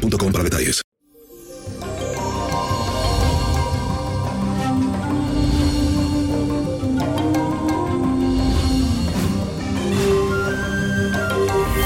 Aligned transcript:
para 0.00 0.44
detalles. 0.44 0.82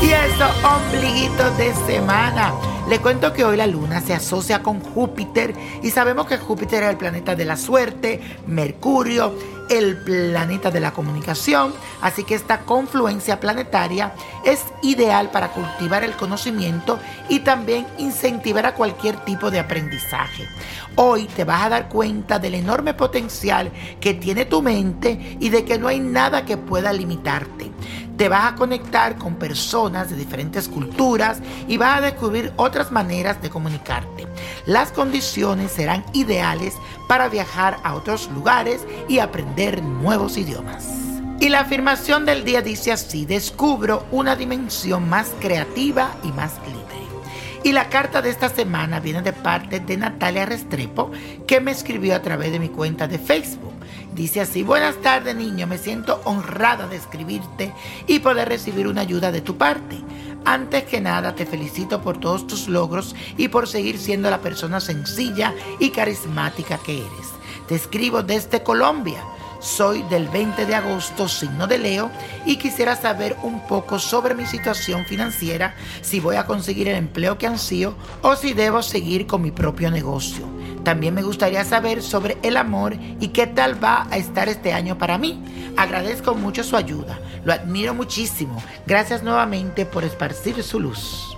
Y 0.02 0.10
eso, 0.10 0.46
ombliguito 0.64 1.50
de 1.56 1.74
semana. 1.86 2.52
Le 2.88 2.98
cuento 2.98 3.32
que 3.32 3.44
hoy 3.44 3.56
la 3.56 3.66
luna 3.66 4.02
se 4.02 4.12
asocia 4.12 4.62
con 4.62 4.80
Júpiter 4.80 5.54
y 5.82 5.90
sabemos 5.90 6.26
que 6.26 6.36
Júpiter 6.36 6.82
es 6.82 6.90
el 6.90 6.98
planeta 6.98 7.34
de 7.34 7.46
la 7.46 7.56
suerte, 7.56 8.20
Mercurio, 8.46 9.34
el 9.68 9.96
planeta 9.96 10.70
de 10.70 10.80
la 10.80 10.92
comunicación, 10.92 11.72
así 12.00 12.24
que 12.24 12.34
esta 12.34 12.60
confluencia 12.60 13.40
planetaria 13.40 14.12
es 14.44 14.64
ideal 14.82 15.30
para 15.30 15.52
cultivar 15.52 16.04
el 16.04 16.12
conocimiento 16.12 16.98
y 17.28 17.40
también 17.40 17.86
incentivar 17.98 18.66
a 18.66 18.74
cualquier 18.74 19.16
tipo 19.24 19.50
de 19.50 19.60
aprendizaje. 19.60 20.48
Hoy 20.96 21.26
te 21.26 21.44
vas 21.44 21.64
a 21.64 21.68
dar 21.70 21.88
cuenta 21.88 22.38
del 22.38 22.54
enorme 22.54 22.94
potencial 22.94 23.70
que 24.00 24.14
tiene 24.14 24.44
tu 24.44 24.62
mente 24.62 25.36
y 25.40 25.48
de 25.48 25.64
que 25.64 25.78
no 25.78 25.88
hay 25.88 26.00
nada 26.00 26.44
que 26.44 26.56
pueda 26.56 26.92
limitarte. 26.92 27.72
Te 28.16 28.28
vas 28.28 28.52
a 28.52 28.54
conectar 28.54 29.16
con 29.18 29.34
personas 29.34 30.08
de 30.08 30.16
diferentes 30.16 30.68
culturas 30.68 31.40
y 31.66 31.78
vas 31.78 31.98
a 31.98 32.00
descubrir 32.00 32.52
otras 32.56 32.92
maneras 32.92 33.42
de 33.42 33.50
comunicarte. 33.50 34.28
Las 34.66 34.92
condiciones 34.92 35.72
serán 35.72 36.04
ideales 36.14 36.74
para 37.06 37.28
viajar 37.28 37.78
a 37.82 37.94
otros 37.94 38.30
lugares 38.30 38.86
y 39.08 39.18
aprender 39.18 39.82
nuevos 39.82 40.38
idiomas. 40.38 40.88
Y 41.38 41.50
la 41.50 41.60
afirmación 41.60 42.24
del 42.24 42.44
día 42.44 42.62
dice 42.62 42.92
así, 42.92 43.26
descubro 43.26 44.06
una 44.10 44.36
dimensión 44.36 45.08
más 45.08 45.32
creativa 45.40 46.16
y 46.22 46.28
más 46.28 46.54
libre. 46.66 46.84
Y 47.62 47.72
la 47.72 47.88
carta 47.88 48.22
de 48.22 48.30
esta 48.30 48.48
semana 48.48 49.00
viene 49.00 49.20
de 49.20 49.32
parte 49.32 49.80
de 49.80 49.96
Natalia 49.96 50.46
Restrepo, 50.46 51.10
que 51.46 51.60
me 51.60 51.70
escribió 51.70 52.14
a 52.14 52.22
través 52.22 52.52
de 52.52 52.58
mi 52.58 52.68
cuenta 52.68 53.06
de 53.06 53.18
Facebook. 53.18 53.72
Dice 54.14 54.40
así, 54.40 54.62
buenas 54.62 54.96
tardes 55.02 55.34
niño, 55.34 55.66
me 55.66 55.76
siento 55.76 56.20
honrada 56.24 56.86
de 56.86 56.96
escribirte 56.96 57.72
y 58.06 58.20
poder 58.20 58.48
recibir 58.48 58.86
una 58.86 59.00
ayuda 59.00 59.32
de 59.32 59.40
tu 59.40 59.56
parte. 59.56 59.96
Antes 60.44 60.84
que 60.84 61.00
nada 61.00 61.34
te 61.34 61.46
felicito 61.46 62.02
por 62.02 62.18
todos 62.18 62.46
tus 62.46 62.68
logros 62.68 63.14
y 63.38 63.48
por 63.48 63.66
seguir 63.66 63.98
siendo 63.98 64.28
la 64.28 64.40
persona 64.40 64.78
sencilla 64.78 65.54
y 65.80 65.90
carismática 65.90 66.78
que 66.78 66.98
eres. 66.98 67.30
Te 67.66 67.74
escribo 67.74 68.22
desde 68.22 68.62
Colombia. 68.62 69.24
Soy 69.60 70.02
del 70.10 70.28
20 70.28 70.66
de 70.66 70.74
agosto, 70.74 71.26
signo 71.26 71.66
de 71.66 71.78
Leo, 71.78 72.10
y 72.44 72.56
quisiera 72.56 72.94
saber 72.94 73.34
un 73.42 73.66
poco 73.66 73.98
sobre 73.98 74.34
mi 74.34 74.44
situación 74.44 75.06
financiera, 75.06 75.74
si 76.02 76.20
voy 76.20 76.36
a 76.36 76.44
conseguir 76.44 76.88
el 76.88 76.96
empleo 76.96 77.38
que 77.38 77.46
ansío 77.46 77.94
o 78.20 78.36
si 78.36 78.52
debo 78.52 78.82
seguir 78.82 79.26
con 79.26 79.40
mi 79.40 79.50
propio 79.50 79.90
negocio. 79.90 80.46
También 80.84 81.14
me 81.14 81.22
gustaría 81.22 81.64
saber 81.64 82.02
sobre 82.02 82.36
el 82.42 82.56
amor 82.58 82.94
y 83.18 83.28
qué 83.28 83.46
tal 83.46 83.82
va 83.82 84.06
a 84.10 84.18
estar 84.18 84.48
este 84.48 84.72
año 84.72 84.98
para 84.98 85.18
mí. 85.18 85.72
Agradezco 85.76 86.34
mucho 86.34 86.62
su 86.62 86.76
ayuda, 86.76 87.18
lo 87.44 87.52
admiro 87.52 87.94
muchísimo. 87.94 88.62
Gracias 88.86 89.22
nuevamente 89.22 89.86
por 89.86 90.04
esparcir 90.04 90.62
su 90.62 90.78
luz. 90.78 91.36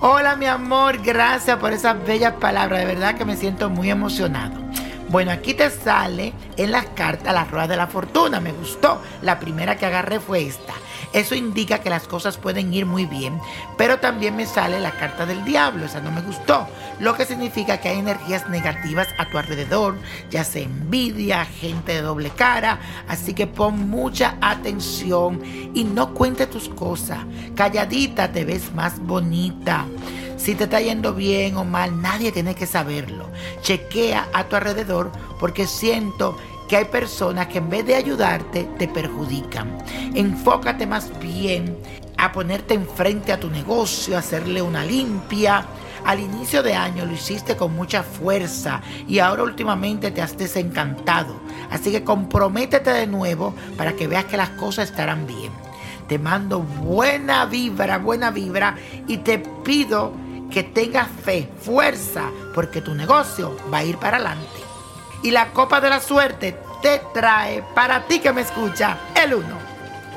Hola 0.00 0.36
mi 0.36 0.46
amor, 0.46 1.00
gracias 1.02 1.58
por 1.58 1.72
esas 1.72 2.04
bellas 2.04 2.34
palabras, 2.34 2.80
de 2.80 2.86
verdad 2.86 3.16
que 3.16 3.24
me 3.24 3.36
siento 3.36 3.70
muy 3.70 3.90
emocionado. 3.90 4.68
Bueno, 5.08 5.30
aquí 5.30 5.54
te 5.54 5.70
sale 5.70 6.34
en 6.58 6.70
las 6.70 6.84
cartas 6.86 7.32
la 7.32 7.44
rueda 7.44 7.66
de 7.66 7.76
la 7.78 7.86
fortuna. 7.86 8.40
Me 8.40 8.52
gustó. 8.52 9.00
La 9.22 9.40
primera 9.40 9.76
que 9.78 9.86
agarré 9.86 10.20
fue 10.20 10.42
esta. 10.42 10.74
Eso 11.12 11.34
indica 11.34 11.80
que 11.80 11.90
las 11.90 12.06
cosas 12.06 12.36
pueden 12.36 12.72
ir 12.72 12.86
muy 12.86 13.06
bien. 13.06 13.40
Pero 13.76 13.98
también 13.98 14.36
me 14.36 14.46
sale 14.46 14.80
la 14.80 14.92
carta 14.92 15.26
del 15.26 15.44
diablo. 15.44 15.86
Esa 15.86 16.00
no 16.00 16.10
me 16.10 16.20
gustó. 16.20 16.66
Lo 17.00 17.14
que 17.14 17.24
significa 17.24 17.78
que 17.78 17.88
hay 17.88 17.98
energías 17.98 18.48
negativas 18.48 19.08
a 19.18 19.28
tu 19.30 19.38
alrededor. 19.38 19.96
Ya 20.30 20.44
sea 20.44 20.62
envidia, 20.62 21.44
gente 21.44 21.92
de 21.92 22.02
doble 22.02 22.30
cara. 22.30 22.80
Así 23.08 23.34
que 23.34 23.46
pon 23.46 23.88
mucha 23.88 24.36
atención 24.40 25.40
y 25.74 25.84
no 25.84 26.14
cuente 26.14 26.46
tus 26.46 26.68
cosas. 26.68 27.20
Calladita 27.54 28.32
te 28.32 28.44
ves 28.44 28.72
más 28.74 28.98
bonita. 28.98 29.86
Si 30.36 30.54
te 30.54 30.64
está 30.64 30.80
yendo 30.80 31.14
bien 31.14 31.56
o 31.56 31.64
mal, 31.64 32.00
nadie 32.00 32.30
tiene 32.30 32.54
que 32.54 32.66
saberlo. 32.66 33.28
Chequea 33.62 34.28
a 34.32 34.44
tu 34.44 34.56
alrededor 34.56 35.10
porque 35.40 35.66
siento 35.66 36.38
que 36.68 36.76
hay 36.76 36.84
personas 36.84 37.48
que 37.48 37.58
en 37.58 37.70
vez 37.70 37.86
de 37.86 37.94
ayudarte 37.94 38.68
te 38.78 38.86
perjudican. 38.86 39.78
Enfócate 40.14 40.86
más 40.86 41.10
bien 41.18 41.76
a 42.18 42.30
ponerte 42.30 42.74
enfrente 42.74 43.32
a 43.32 43.40
tu 43.40 43.48
negocio, 43.48 44.16
a 44.16 44.18
hacerle 44.18 44.60
una 44.60 44.84
limpia. 44.84 45.64
Al 46.04 46.20
inicio 46.20 46.62
de 46.62 46.74
año 46.74 47.06
lo 47.06 47.12
hiciste 47.12 47.56
con 47.56 47.74
mucha 47.74 48.02
fuerza 48.02 48.82
y 49.08 49.18
ahora 49.18 49.42
últimamente 49.42 50.10
te 50.10 50.20
has 50.20 50.36
desencantado. 50.36 51.40
Así 51.70 51.90
que 51.90 52.04
comprométete 52.04 52.90
de 52.90 53.06
nuevo 53.06 53.54
para 53.76 53.94
que 53.94 54.06
veas 54.06 54.26
que 54.26 54.36
las 54.36 54.50
cosas 54.50 54.90
estarán 54.90 55.26
bien. 55.26 55.52
Te 56.06 56.18
mando 56.18 56.60
buena 56.60 57.46
vibra, 57.46 57.98
buena 57.98 58.30
vibra 58.30 58.76
y 59.06 59.18
te 59.18 59.38
pido 59.38 60.12
que 60.50 60.62
tengas 60.62 61.08
fe, 61.08 61.48
fuerza, 61.60 62.30
porque 62.54 62.80
tu 62.80 62.94
negocio 62.94 63.56
va 63.72 63.78
a 63.78 63.84
ir 63.84 63.98
para 63.98 64.16
adelante. 64.16 64.67
Y 65.22 65.30
la 65.30 65.50
copa 65.52 65.80
de 65.80 65.90
la 65.90 66.00
suerte 66.00 66.56
te 66.82 67.00
trae 67.12 67.62
para 67.74 68.06
ti 68.06 68.20
que 68.20 68.32
me 68.32 68.42
escucha 68.42 68.98
el 69.14 69.34
1, 69.34 69.46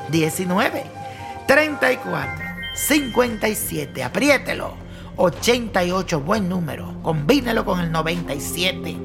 19, 0.08 0.84
34, 1.46 2.44
57, 2.74 4.02
apriételo, 4.02 4.74
88, 5.16 6.20
buen 6.20 6.48
número, 6.48 6.94
combínelo 7.02 7.64
con 7.64 7.80
el 7.80 7.90
97. 7.90 8.96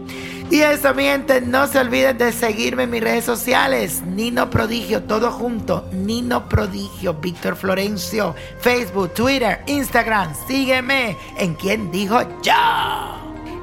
Y 0.49 0.61
eso, 0.61 0.93
mi 0.93 1.03
gente, 1.03 1.41
no 1.41 1.67
se 1.67 1.79
olviden 1.79 2.17
de 2.17 2.31
seguirme 2.31 2.83
en 2.83 2.89
mis 2.89 3.03
redes 3.03 3.25
sociales. 3.25 4.01
Nino 4.05 4.49
Prodigio, 4.49 5.03
todo 5.03 5.29
junto. 5.29 5.89
Nino 5.91 6.47
Prodigio, 6.47 7.15
Víctor 7.15 7.57
Florencio, 7.57 8.33
Facebook, 8.61 9.13
Twitter, 9.13 9.61
Instagram. 9.67 10.33
Sígueme 10.47 11.17
en 11.37 11.53
quien 11.55 11.91
dijo 11.91 12.21
yo. 12.41 13.26